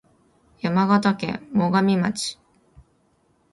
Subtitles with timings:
[0.61, 2.39] 山形県最上町